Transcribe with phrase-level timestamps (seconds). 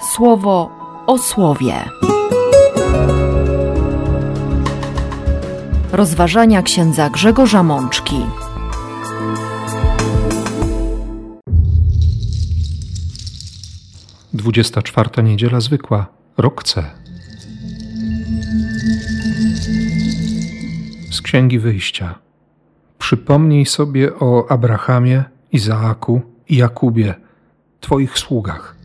[0.00, 0.70] słowo
[1.06, 1.74] o słowie.
[5.92, 8.26] Rozważania księdza Grzegorza Mączki.
[14.34, 16.84] Dwudziesta czwarta niedziela zwykła, rok C.
[21.10, 22.14] Z Księgi Wyjścia.
[22.98, 27.14] Przypomnij sobie o Abrahamie, Izaaku i Jakubie,
[27.80, 28.79] Twoich sługach.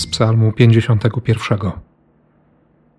[0.00, 1.70] Z Psalmu 51.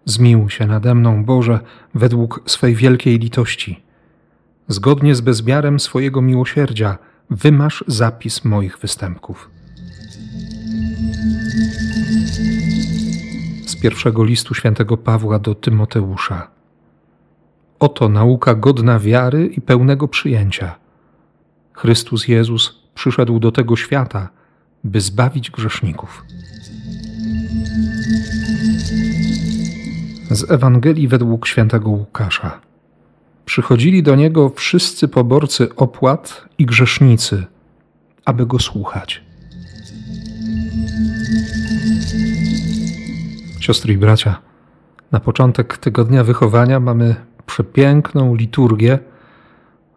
[0.06, 1.60] Zmiłuj się nade mną, Boże,
[1.96, 3.84] według swej wielkiej litości.
[4.68, 6.98] Zgodnie z bezmiarem swojego miłosierdzia,
[7.30, 9.50] wymasz zapis moich występków.
[13.66, 16.52] Z pierwszego listu świętego Pawła do Tymoteusza.
[17.80, 20.76] Oto nauka godna wiary i pełnego przyjęcia.
[21.74, 24.30] Chrystus Jezus przyszedł do tego świata,
[24.84, 26.24] by zbawić grzeszników.
[30.32, 32.62] Z Ewangelii według świętego Łukasza.
[33.46, 37.46] Przychodzili do niego wszyscy poborcy opłat i grzesznicy,
[38.26, 39.22] aby go słuchać.
[43.60, 44.42] Siostry i bracia,
[45.12, 49.00] na początek tygodnia wychowania mamy przepiękną liturgię,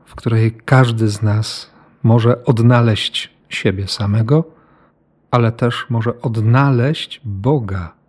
[0.05, 1.71] w której każdy z nas
[2.03, 4.45] może odnaleźć siebie samego,
[5.31, 8.04] ale też może odnaleźć Boga.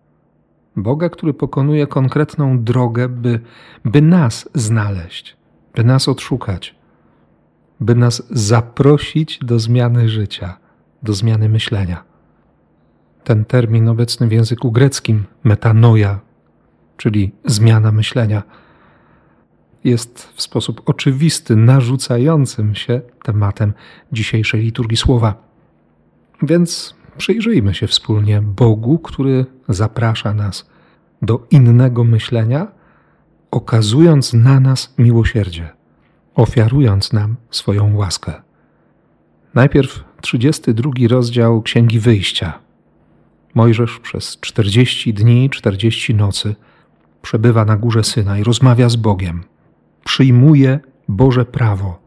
[0.77, 3.39] Boga, który pokonuje konkretną drogę, by,
[3.85, 5.37] by nas znaleźć,
[5.75, 6.75] by nas odszukać,
[7.79, 10.57] by nas zaprosić do zmiany życia,
[11.03, 12.03] do zmiany myślenia.
[13.23, 16.19] Ten termin obecny w języku greckim, metanoia,
[16.97, 18.43] czyli zmiana myślenia,
[19.83, 23.73] jest w sposób oczywisty narzucającym się tematem
[24.11, 25.35] dzisiejszej liturgii słowa.
[26.41, 30.69] Więc przyjrzyjmy się wspólnie Bogu, który zaprasza nas
[31.21, 32.67] do innego myślenia,
[33.51, 35.69] okazując na nas miłosierdzie,
[36.35, 38.33] ofiarując nam swoją łaskę.
[39.53, 42.59] Najpierw 32 rozdział Księgi Wyjścia.
[43.53, 46.55] Mojżesz przez 40 dni, 40 nocy
[47.21, 49.43] przebywa na górze Syna i rozmawia z Bogiem.
[50.03, 51.99] Przyjmuje Boże prawo.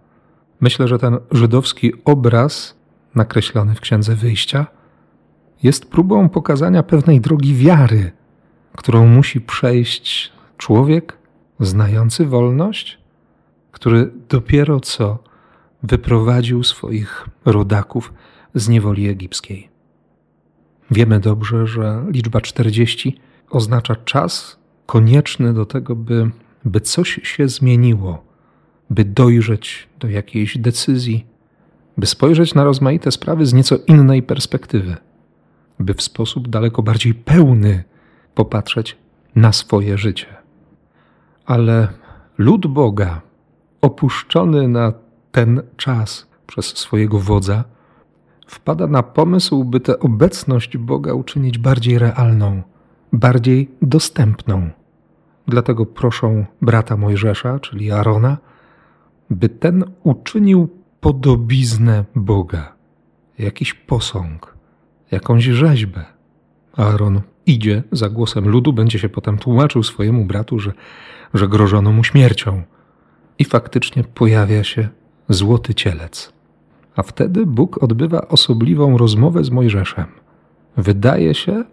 [0.61, 2.79] Myślę, że ten żydowski obraz
[3.15, 4.67] nakreślony w Księdze Wyjścia
[5.63, 8.13] jest próbą pokazania pewnej drogi wiary,
[8.77, 11.19] którą musi przejść człowiek
[11.61, 12.99] znający wolność,
[13.73, 15.19] który dopiero co
[15.83, 18.13] wyprowadził swoich rodaków
[18.55, 19.69] z niewoli egipskiej.
[20.91, 23.21] Wiemy dobrze, że liczba 40
[23.51, 26.31] oznacza czas konieczny do tego, by,
[26.65, 28.25] by coś się zmieniło,
[28.91, 31.27] by dojrzeć do jakiejś decyzji,
[31.97, 34.97] by spojrzeć na rozmaite sprawy z nieco innej perspektywy,
[35.81, 37.85] by w sposób daleko bardziej pełny
[38.35, 38.97] popatrzeć
[39.35, 40.27] na swoje życie.
[41.47, 41.89] Ale
[42.39, 43.21] lud Boga,
[43.81, 44.93] opuszczony na
[45.33, 47.65] ten czas przez swojego wodza,
[48.47, 52.63] wpada na pomysł, by tę obecność Boga uczynić bardziej realną,
[53.13, 54.71] bardziej dostępną.
[55.47, 58.37] Dlatego proszą brata Mojżesza, czyli Arona,
[59.31, 60.69] by ten uczynił
[61.01, 62.73] podobiznę Boga,
[63.39, 64.58] jakiś posąg,
[65.11, 66.05] jakąś rzeźbę.
[66.77, 70.73] Aaron idzie za głosem ludu, będzie się potem tłumaczył swojemu bratu, że,
[71.35, 72.63] że grożono mu śmiercią.
[73.39, 74.89] I faktycznie pojawia się
[75.29, 76.33] złoty cielec.
[76.97, 80.07] A wtedy Bóg odbywa osobliwą rozmowę z Mojżeszem.
[80.77, 81.65] Wydaje się,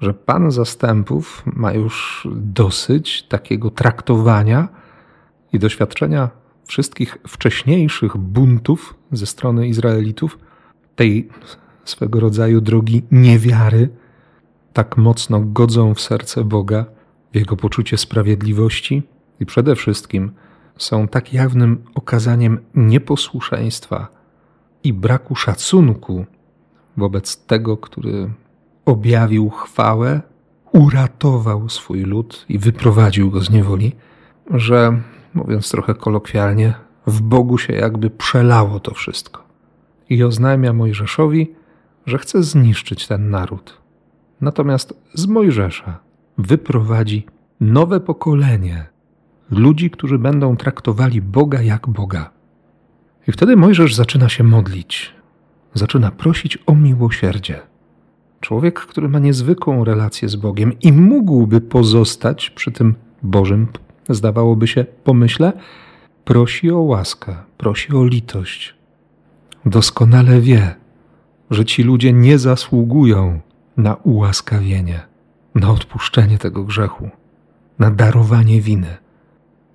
[0.00, 4.68] że Pan zastępów ma już dosyć takiego traktowania
[5.52, 6.30] i doświadczenia
[6.66, 10.38] wszystkich wcześniejszych buntów ze strony Izraelitów,
[10.96, 11.28] tej
[11.90, 13.88] swego rodzaju drogi niewiary,
[14.72, 16.84] tak mocno godzą w serce Boga,
[17.32, 19.02] w jego poczucie sprawiedliwości
[19.40, 20.30] i przede wszystkim
[20.78, 24.08] są tak jawnym okazaniem nieposłuszeństwa
[24.84, 26.24] i braku szacunku
[26.96, 28.30] wobec tego, który
[28.84, 30.20] objawił chwałę,
[30.72, 33.92] uratował swój lud i wyprowadził go z niewoli,
[34.50, 35.00] że,
[35.34, 36.74] mówiąc trochę kolokwialnie,
[37.06, 39.42] w Bogu się jakby przelało to wszystko.
[40.10, 41.54] I oznajmia Mojżeszowi,
[42.06, 43.80] że chce zniszczyć ten naród.
[44.40, 45.98] Natomiast z Mojżesza
[46.38, 47.26] wyprowadzi
[47.60, 48.86] nowe pokolenie
[49.50, 52.30] ludzi, którzy będą traktowali Boga jak Boga.
[53.28, 55.14] I wtedy Mojżesz zaczyna się modlić,
[55.74, 57.60] zaczyna prosić o miłosierdzie.
[58.40, 63.66] Człowiek, który ma niezwykłą relację z Bogiem i mógłby pozostać przy tym Bożym,
[64.08, 65.52] zdawałoby się, pomyśle,
[66.24, 68.74] prosi o łaskę, prosi o litość.
[69.66, 70.74] Doskonale wie,
[71.50, 73.40] że ci ludzie nie zasługują
[73.76, 75.00] na ułaskawienie,
[75.54, 77.10] na odpuszczenie tego grzechu,
[77.78, 78.96] na darowanie winy,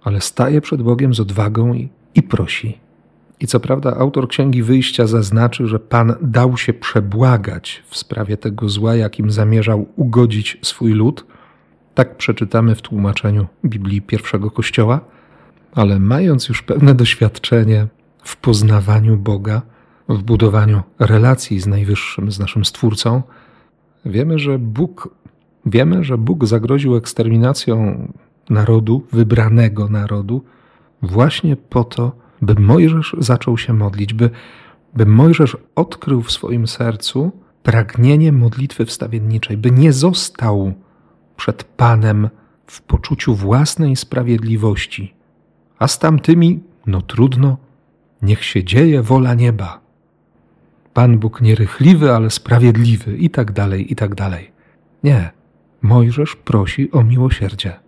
[0.04, 2.78] ale staje przed Bogiem z odwagą i, i prosi.
[3.40, 8.70] I co prawda, autor Księgi Wyjścia zaznaczy, że Pan dał się przebłagać w sprawie tego
[8.70, 11.26] zła, jakim zamierzał ugodzić swój lud.
[11.94, 15.00] Tak przeczytamy w tłumaczeniu Biblii pierwszego Kościoła,
[15.76, 17.88] ale mając już pewne doświadczenie
[18.24, 19.62] w poznawaniu Boga,
[20.16, 23.22] w budowaniu relacji z Najwyższym, z naszym Stwórcą,
[24.06, 25.16] wiemy, że Bóg,
[25.66, 28.08] wiemy, że Bóg zagroził eksterminacją
[28.50, 30.44] narodu, wybranego narodu,
[31.02, 32.12] właśnie po to,
[32.42, 34.30] by Mojżesz zaczął się modlić, by,
[34.94, 37.32] by Mojżesz odkrył w swoim sercu
[37.64, 40.74] pragnienie modlitwy wstawienniczej, by nie został
[41.38, 42.30] przed Panem
[42.68, 45.14] w poczuciu własnej sprawiedliwości,
[45.80, 47.58] a z tamtymi, no trudno,
[48.22, 49.82] niech się dzieje wola nieba.
[50.94, 54.52] Pan Bóg nierychliwy, ale sprawiedliwy, i tak dalej, i tak dalej.
[55.04, 55.32] Nie,
[55.82, 57.80] Mojżesz prosi o miłosierdzie.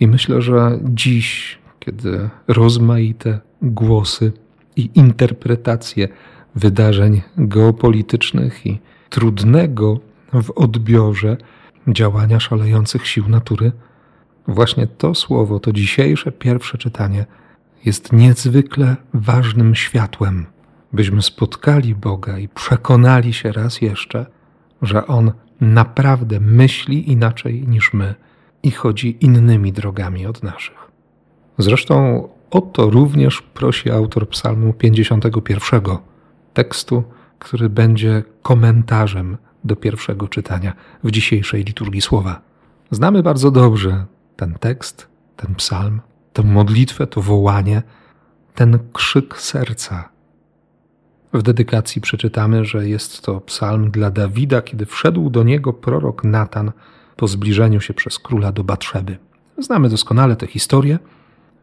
[0.00, 4.32] I myślę, że dziś, kiedy rozmaite głosy
[4.76, 6.08] i interpretacje
[6.54, 8.78] wydarzeń geopolitycznych i
[9.10, 10.00] trudnego
[10.32, 11.36] w odbiorze
[11.88, 13.72] działania szalejących sił natury,
[14.48, 17.26] właśnie to słowo, to dzisiejsze pierwsze czytanie
[17.84, 20.46] jest niezwykle ważnym światłem,
[20.92, 24.26] byśmy spotkali Boga i przekonali się raz jeszcze,
[24.82, 28.14] że On naprawdę myśli inaczej niż my
[28.62, 30.90] i chodzi innymi drogami od naszych.
[31.58, 35.80] Zresztą o to również prosi autor Psalmu 51,
[36.54, 37.04] tekstu,
[37.38, 40.72] który będzie komentarzem do pierwszego czytania
[41.04, 42.40] w dzisiejszej liturgii słowa.
[42.90, 44.06] Znamy bardzo dobrze
[44.36, 46.00] ten tekst, ten psalm,
[46.32, 47.82] tę modlitwę, to wołanie,
[48.54, 50.11] ten krzyk serca.
[51.32, 56.72] W dedykacji przeczytamy, że jest to psalm dla Dawida, kiedy wszedł do niego prorok Natan
[57.16, 59.16] po zbliżeniu się przez króla do Batrzeby.
[59.58, 60.98] Znamy doskonale tę historię.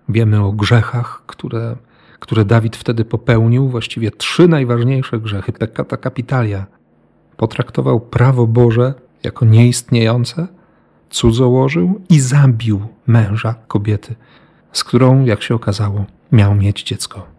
[0.09, 1.75] Wiemy o grzechach, które,
[2.19, 6.65] które Dawid wtedy popełnił, właściwie trzy najważniejsze grzechy, peccata capitalia.
[7.37, 8.93] Potraktował prawo Boże
[9.23, 10.47] jako nieistniejące,
[11.09, 14.15] cudzołożył i zabił męża kobiety,
[14.71, 17.38] z którą, jak się okazało, miał mieć dziecko.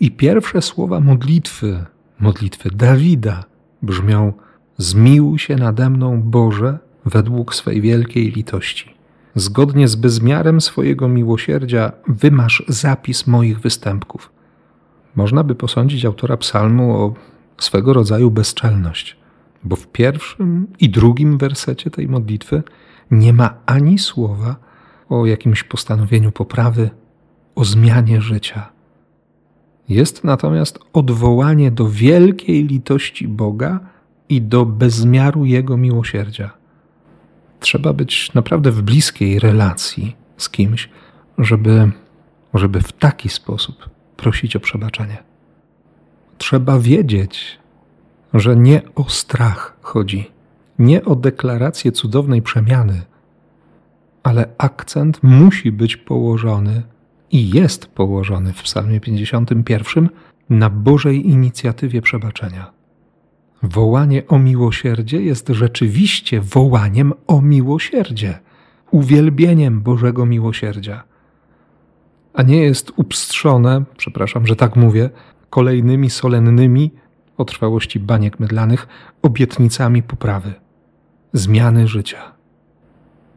[0.00, 1.84] I pierwsze słowa modlitwy,
[2.18, 3.44] modlitwy Dawida
[3.82, 4.32] brzmią:
[4.78, 8.94] Zmiłuj się nade mną, Boże, według swej wielkiej litości.
[9.34, 14.32] Zgodnie z bezmiarem swojego miłosierdzia wymasz zapis moich występków.
[15.16, 17.14] Można by posądzić autora psalmu o
[17.58, 19.16] swego rodzaju bezczelność,
[19.64, 22.62] bo w pierwszym i drugim wersecie tej modlitwy
[23.10, 24.56] nie ma ani słowa
[25.08, 26.90] o jakimś postanowieniu poprawy,
[27.54, 28.75] o zmianie życia.
[29.88, 33.80] Jest natomiast odwołanie do wielkiej litości Boga
[34.28, 36.50] i do bezmiaru Jego miłosierdzia.
[37.60, 40.88] Trzeba być naprawdę w bliskiej relacji z kimś,
[41.38, 41.90] żeby,
[42.54, 45.16] żeby w taki sposób prosić o przebaczenie.
[46.38, 47.58] Trzeba wiedzieć,
[48.34, 50.30] że nie o strach chodzi,
[50.78, 53.02] nie o deklarację cudownej przemiany,
[54.22, 56.82] ale akcent musi być położony
[57.36, 60.08] i jest położony w Psalmie 51
[60.50, 62.72] na Bożej inicjatywie przebaczenia.
[63.62, 68.38] Wołanie o miłosierdzie jest rzeczywiście wołaniem o miłosierdzie,
[68.90, 71.02] uwielbieniem Bożego miłosierdzia,
[72.34, 75.10] a nie jest upstrzone, przepraszam, że tak mówię,
[75.50, 76.90] kolejnymi solennymi
[77.36, 78.88] o trwałości baniek mydlanych
[79.22, 80.54] obietnicami poprawy,
[81.32, 82.32] zmiany życia.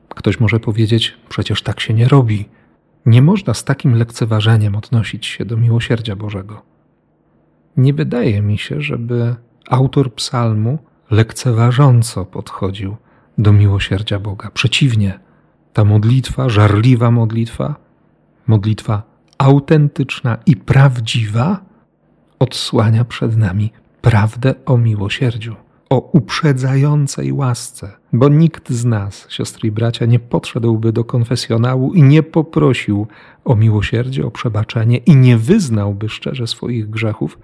[0.10, 2.59] Ktoś może powiedzieć, przecież tak się nie robi.
[3.06, 6.62] Nie można z takim lekceważeniem odnosić się do miłosierdzia Bożego.
[7.77, 9.36] Nie wydaje mi się, żeby
[9.70, 10.77] autor psalmu
[11.12, 12.96] lekceważąco podchodził
[13.38, 14.51] do miłosierdzia Boga.
[14.51, 15.20] Przeciwnie,
[15.74, 17.75] ta modlitwa, żarliwa modlitwa,
[18.48, 19.03] modlitwa
[19.38, 21.60] autentyczna i prawdziwa,
[22.39, 25.56] odsłania przed nami prawdę o miłosierdziu,
[25.89, 32.03] o uprzedzającej łasce, bo nikt z nas, siostry i bracia, nie podszedłby do konfesjonału i
[32.03, 33.08] nie poprosił
[33.46, 37.39] o miłosierdzie, o przebaczenie i nie wyznałby szczerze swoich grzechów,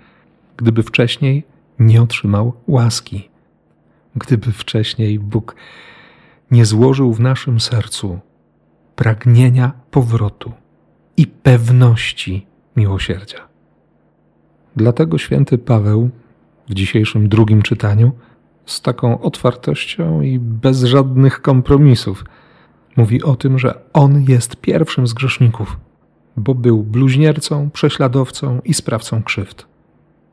[0.57, 1.43] gdyby wcześniej
[1.79, 3.29] nie otrzymał łaski,
[4.15, 5.55] gdyby wcześniej Bóg
[6.51, 8.19] nie złożył w naszym sercu
[8.95, 10.51] pragnienia powrotu
[11.17, 13.47] i pewności miłosierdzia.
[14.75, 16.09] Dlatego święty Paweł
[16.69, 18.11] w dzisiejszym drugim czytaniu
[18.65, 22.25] z taką otwartością i bez żadnych kompromisów.
[22.97, 25.77] Mówi o tym, że on jest pierwszym z grzeszników,
[26.37, 29.65] bo był bluźniercą, prześladowcą i sprawcą krzywd.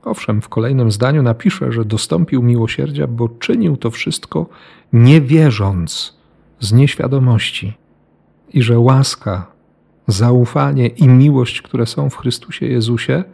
[0.04, 4.46] Owszem, w kolejnym zdaniu napisze, że dostąpił miłosierdzia, bo czynił to wszystko
[4.92, 6.16] nie wierząc,
[6.60, 7.72] z nieświadomości,
[8.52, 9.46] i że łaska,
[10.06, 13.24] zaufanie i miłość, które są w Chrystusie Jezusie,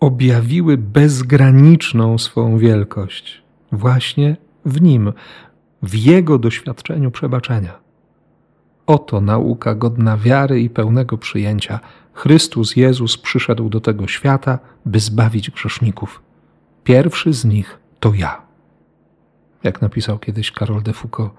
[0.00, 3.41] objawiły bezgraniczną swą wielkość
[3.72, 5.12] właśnie w Nim,
[5.82, 7.78] w Jego doświadczeniu przebaczenia.
[8.86, 11.80] Oto nauka godna wiary i pełnego przyjęcia.
[12.12, 16.22] Chrystus Jezus przyszedł do tego świata, by zbawić grzeszników.
[16.84, 18.42] Pierwszy z nich to ja.
[19.62, 21.32] Jak napisał kiedyś Karol de Foucault,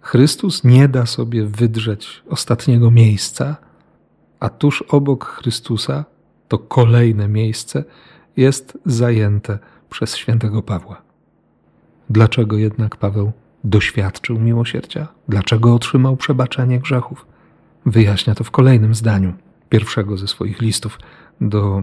[0.00, 3.56] Chrystus nie da sobie wydrzeć ostatniego miejsca,
[4.40, 6.04] a tuż obok Chrystusa
[6.48, 7.84] to kolejne miejsce
[8.36, 9.58] jest zajęte
[9.90, 11.05] przez świętego Pawła.
[12.10, 13.32] Dlaczego jednak Paweł
[13.64, 15.08] doświadczył miłosierdzia?
[15.28, 17.26] Dlaczego otrzymał przebaczenie grzechów?
[17.86, 19.32] Wyjaśnia to w kolejnym zdaniu
[19.68, 20.98] pierwszego ze swoich listów
[21.40, 21.82] do,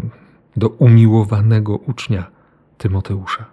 [0.57, 2.31] do umiłowanego ucznia
[2.77, 3.45] Tymoteusza.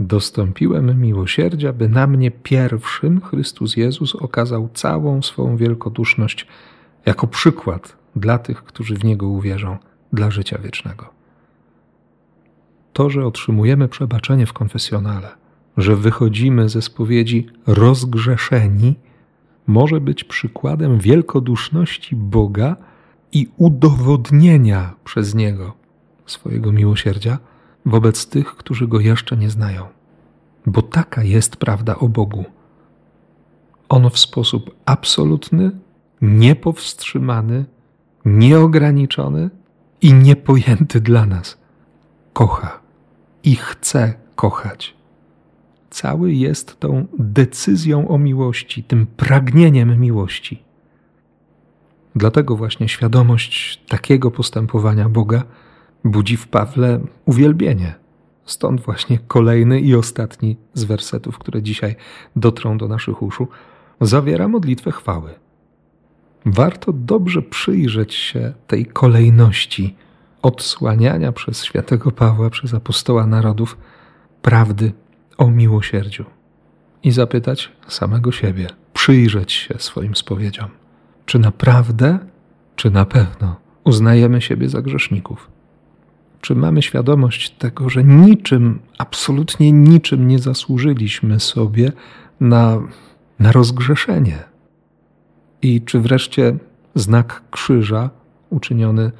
[0.00, 6.46] Dostąpiłem miłosierdzia, by na mnie pierwszym Chrystus Jezus okazał całą swą wielkoduszność
[7.06, 9.78] jako przykład dla tych, którzy w Niego uwierzą,
[10.12, 11.10] dla życia wiecznego.
[12.92, 15.28] To, że otrzymujemy przebaczenie w konfesjonale,
[15.76, 18.94] że wychodzimy ze spowiedzi rozgrzeszeni,
[19.66, 22.76] może być przykładem wielkoduszności Boga
[23.32, 25.72] i udowodnienia przez Niego
[26.26, 27.38] swojego miłosierdzia
[27.86, 29.86] wobec tych, którzy Go jeszcze nie znają.
[30.66, 32.44] Bo taka jest prawda o Bogu.
[33.88, 35.70] On w sposób absolutny,
[36.22, 37.64] niepowstrzymany,
[38.24, 39.50] nieograniczony
[40.00, 41.58] i niepojęty dla nas
[42.32, 42.80] kocha
[43.42, 44.93] i chce kochać
[45.94, 50.62] cały jest tą decyzją o miłości, tym pragnieniem miłości.
[52.16, 55.42] Dlatego właśnie świadomość takiego postępowania Boga
[56.04, 57.94] budzi w Pawle uwielbienie.
[58.44, 61.96] Stąd właśnie kolejny i ostatni z wersetów, które dzisiaj
[62.36, 63.48] dotrą do naszych uszu,
[64.00, 65.30] zawiera modlitwę chwały.
[66.46, 69.96] Warto dobrze przyjrzeć się tej kolejności
[70.42, 73.76] odsłaniania przez świętego Pawła, przez apostoła narodów
[74.42, 74.92] prawdy
[75.38, 76.24] o miłosierdziu
[77.02, 80.68] i zapytać samego siebie, przyjrzeć się swoim spowiedziom,
[81.26, 82.18] czy naprawdę,
[82.76, 85.50] czy na pewno uznajemy siebie za grzeszników.
[86.40, 91.92] Czy mamy świadomość tego, że niczym, absolutnie niczym nie zasłużyliśmy sobie
[92.40, 92.78] na,
[93.38, 94.38] na rozgrzeszenie?
[95.62, 96.56] I czy wreszcie
[96.94, 98.10] znak krzyża
[98.50, 99.10] uczyniony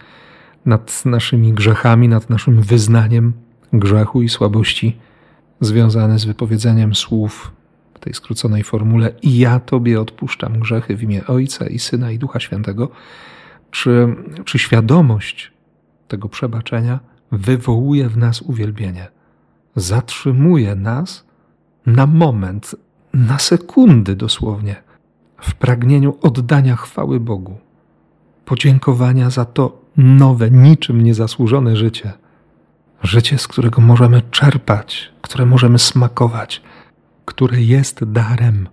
[0.66, 3.33] nad naszymi grzechami, nad naszym wyznaniem
[3.73, 4.97] grzechu i słabości
[5.64, 7.52] związany z wypowiedzeniem słów
[7.94, 12.18] w tej skróconej formule i ja Tobie odpuszczam grzechy w imię Ojca i Syna i
[12.18, 12.88] Ducha Świętego,
[13.71, 15.52] czy, czy świadomość
[16.09, 17.00] tego przebaczenia
[17.33, 19.06] wywołuje w nas uwielbienie,
[19.76, 21.25] zatrzymuje nas
[21.87, 22.76] na moment,
[23.14, 24.76] na sekundy dosłownie,
[25.40, 27.59] w pragnieniu oddania chwały Bogu,
[28.44, 32.12] podziękowania za to nowe, niczym niezasłużone życie–
[33.04, 36.62] Życie, z którego możemy czerpać, które możemy smakować,
[37.25, 38.68] które jest darem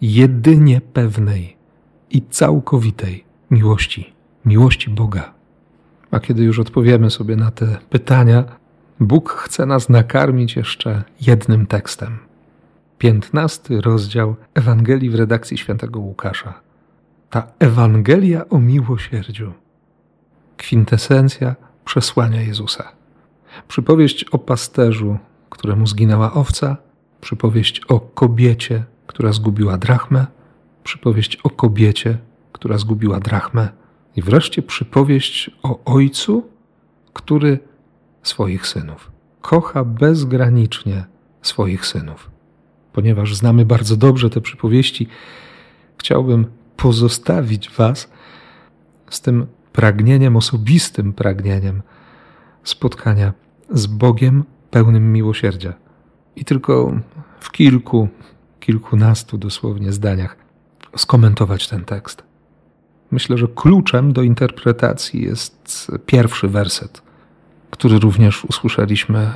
[0.00, 1.56] jedynie pewnej
[2.10, 4.12] i całkowitej miłości,
[4.44, 5.34] miłości Boga.
[6.10, 8.44] A kiedy już odpowiemy sobie na te pytania,
[9.00, 12.18] Bóg chce nas nakarmić jeszcze jednym tekstem.
[12.98, 16.54] Piętnasty rozdział Ewangelii w redakcji świętego Łukasza.
[17.30, 19.52] Ta Ewangelia o miłosierdziu.
[20.56, 22.96] Kwintesencja przesłania Jezusa.
[23.68, 25.18] Przypowieść o pasterzu,
[25.50, 26.76] któremu zginęła owca,
[27.20, 30.26] przypowieść o kobiecie, która zgubiła drachmę,
[30.84, 32.18] przypowieść o kobiecie,
[32.52, 33.68] która zgubiła drachmę.
[34.16, 36.50] I wreszcie przypowieść o ojcu,
[37.12, 37.58] który
[38.22, 41.04] swoich synów kocha bezgranicznie
[41.42, 42.30] swoich synów.
[42.92, 45.08] Ponieważ znamy bardzo dobrze te przypowieści,
[45.98, 46.46] chciałbym
[46.76, 48.10] pozostawić Was
[49.10, 51.82] z tym pragnieniem, osobistym pragnieniem
[52.64, 53.32] spotkania
[53.70, 55.72] z Bogiem pełnym miłosierdzia.
[56.36, 56.92] I tylko
[57.40, 58.08] w kilku,
[58.60, 60.36] kilkunastu dosłownie zdaniach
[60.96, 62.22] skomentować ten tekst.
[63.10, 67.02] Myślę, że kluczem do interpretacji jest pierwszy werset,
[67.70, 69.30] który również usłyszeliśmy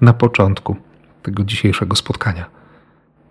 [0.00, 0.76] na początku
[1.22, 2.46] tego dzisiejszego spotkania.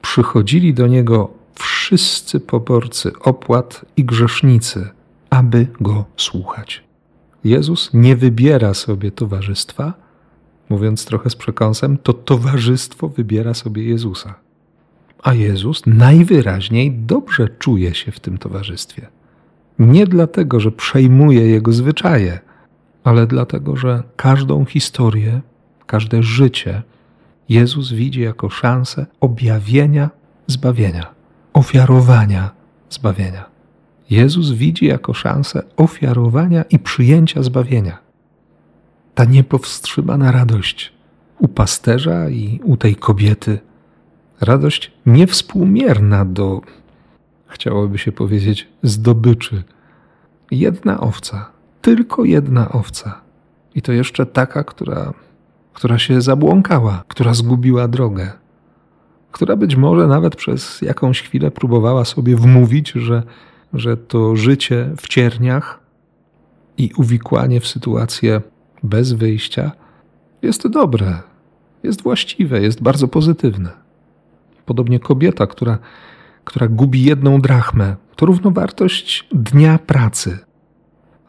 [0.02, 4.90] Przychodzili do niego wszyscy poborcy opłat i grzesznicy,
[5.30, 6.84] aby go słuchać.
[7.44, 10.02] Jezus nie wybiera sobie towarzystwa,
[10.74, 14.36] mówiąc trochę z przekąsem, to towarzystwo wybiera sobie Jezusa.
[15.24, 19.08] A Jezus najwyraźniej dobrze czuje się w tym towarzystwie.
[19.80, 22.39] Nie dlatego, że przejmuje jego zwyczaje,
[23.03, 25.42] ale dlatego, że każdą historię,
[25.86, 26.82] każde życie
[27.50, 30.10] Jezus widzi jako szansę objawienia
[30.48, 31.06] zbawienia,
[31.53, 32.51] ofiarowania
[32.89, 33.46] zbawienia.
[34.10, 37.98] Jezus widzi jako szansę ofiarowania i przyjęcia zbawienia.
[39.15, 40.93] Ta niepowstrzymana radość
[41.39, 43.60] u pasterza i u tej kobiety,
[44.41, 46.62] radość niewspółmierna do,
[47.48, 49.63] chciałoby się powiedzieć, zdobyczy.
[50.51, 51.50] Jedna owca,
[51.82, 53.22] tylko jedna owca.
[53.75, 55.13] I to jeszcze taka, która,
[55.74, 58.32] która się zabłąkała, która zgubiła drogę,
[59.32, 63.24] która być może nawet przez jakąś chwilę próbowała sobie wmówić, że
[63.74, 65.79] że to życie w cierniach
[66.77, 68.41] i uwikłanie w sytuację
[68.84, 69.72] bez wyjścia
[70.42, 71.20] jest dobre,
[71.84, 73.70] jest właściwe, jest bardzo pozytywne.
[74.66, 75.78] Podobnie kobieta, która,
[76.44, 80.40] która gubi jedną drachmę, to równowartość dnia pracy.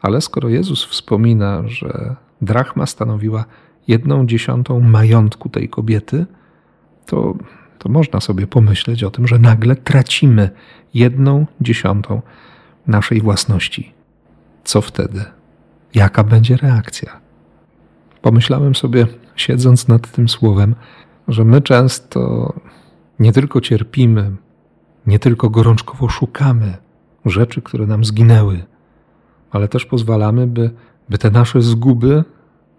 [0.01, 3.45] Ale skoro Jezus wspomina, że drachma stanowiła
[3.87, 6.25] jedną dziesiątą majątku tej kobiety,
[7.05, 7.35] to
[7.85, 10.49] to można sobie pomyśleć o tym, że nagle tracimy
[10.93, 12.21] jedną dziesiątą
[12.87, 13.93] naszej własności.
[14.63, 15.25] Co wtedy?
[15.93, 17.24] Jaka będzie reakcja?
[18.25, 20.75] Pomyślałem sobie, siedząc nad tym słowem,
[21.27, 22.53] że my często
[23.19, 24.31] nie tylko cierpimy,
[25.07, 26.77] nie tylko gorączkowo szukamy
[27.25, 28.63] rzeczy, które nam zginęły,
[29.51, 30.71] ale też pozwalamy, by,
[31.09, 32.23] by te nasze zguby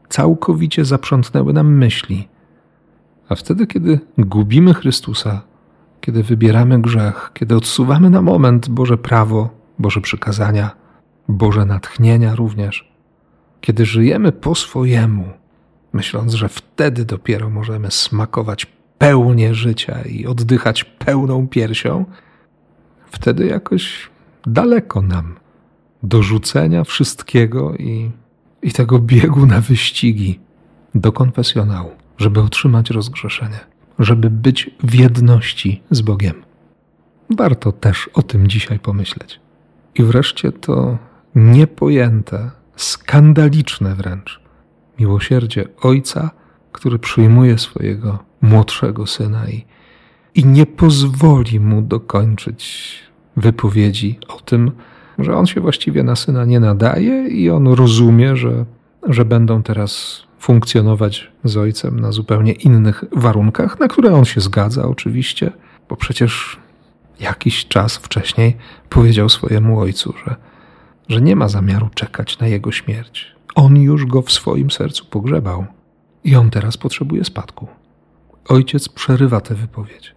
[0.08, 2.28] całkowicie zaprzątnęły nam myśli.
[3.28, 5.42] A wtedy, kiedy gubimy Chrystusa,
[6.00, 10.70] kiedy wybieramy grzech, kiedy odsuwamy na moment Boże prawo, Boże przykazania,
[11.28, 12.95] Boże natchnienia również,
[13.66, 15.24] kiedy żyjemy po swojemu,
[15.92, 18.66] myśląc, że wtedy dopiero możemy smakować
[18.98, 22.04] pełnię życia i oddychać pełną piersią,
[23.10, 24.10] wtedy jakoś
[24.46, 25.34] daleko nam
[26.02, 28.10] do rzucenia wszystkiego i,
[28.62, 30.40] i tego biegu na wyścigi
[30.94, 33.60] do konfesjonału żeby otrzymać rozgrzeszenie,
[33.98, 36.34] żeby być w jedności z Bogiem.
[37.30, 39.40] Warto też o tym dzisiaj pomyśleć.
[39.94, 40.98] I wreszcie to
[41.34, 44.40] niepojęte, skandaliczne wręcz.
[44.98, 46.30] Miłosierdzie Ojca,
[46.72, 49.64] który przyjmuje swojego młodszego syna i,
[50.34, 52.94] i nie pozwoli mu dokończyć
[53.36, 54.70] wypowiedzi o tym,
[55.18, 58.64] że on się właściwie na syna nie nadaje i on rozumie, że,
[59.08, 64.88] że będą teraz funkcjonować z ojcem na zupełnie innych warunkach, na które on się zgadza
[64.88, 65.52] oczywiście,
[65.88, 66.58] bo przecież
[67.20, 68.56] jakiś czas wcześniej
[68.88, 70.36] powiedział swojemu ojcu, że,
[71.08, 73.36] że nie ma zamiaru czekać na jego śmierć.
[73.54, 75.66] On już go w swoim sercu pogrzebał
[76.24, 77.66] i on teraz potrzebuje spadku.
[78.48, 80.14] Ojciec przerywa tę wypowiedź,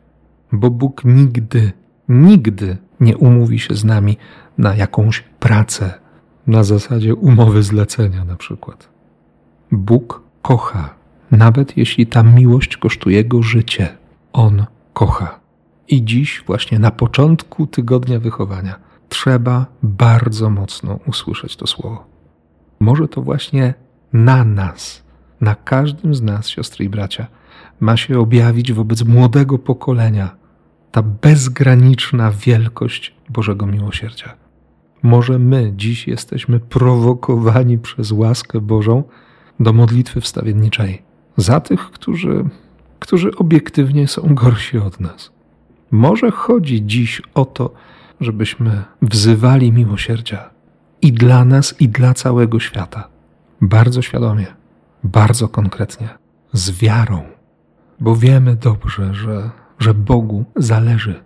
[0.52, 1.72] bo Bóg nigdy,
[2.10, 4.18] nigdy nie umówi się z nami
[4.58, 6.00] na jakąś pracę
[6.48, 8.90] na zasadzie umowy zlecenia na przykład.
[9.72, 10.96] Bóg kocha,
[11.32, 13.98] nawet jeśli ta miłość kosztuje go życie.
[14.34, 15.40] On kocha.
[15.88, 22.06] I dziś, właśnie na początku tygodnia wychowania, trzeba bardzo mocno usłyszeć to słowo.
[22.80, 23.74] Może to właśnie
[24.14, 25.04] na nas,
[25.42, 27.28] na każdym z nas, siostry i bracia,
[27.80, 30.36] ma się objawić wobec młodego pokolenia
[30.92, 34.34] ta bezgraniczna wielkość Bożego Miłosierdzia.
[35.04, 39.04] Może my dziś jesteśmy prowokowani przez łaskę Bożą,
[39.60, 41.02] do modlitwy wstawienniczej
[41.38, 42.46] za tych, którzy,
[43.00, 45.32] którzy obiektywnie są gorsi od nas.
[45.92, 47.74] Może chodzi dziś o to,
[48.20, 50.50] żebyśmy wzywali miłosierdzia
[51.02, 53.08] i dla nas, i dla całego świata.
[53.62, 54.48] Bardzo świadomie,
[55.04, 56.10] bardzo konkretnie,
[56.54, 57.24] z wiarą,
[58.00, 61.24] bo wiemy dobrze, że, że Bogu zależy,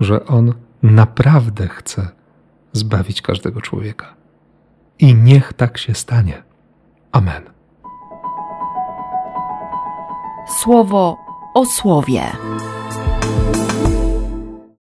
[0.00, 2.08] że On naprawdę chce
[2.72, 4.14] zbawić każdego człowieka.
[4.98, 6.42] I niech tak się stanie.
[7.12, 7.42] Amen.
[10.62, 11.16] Słowo
[11.54, 12.22] o słowie.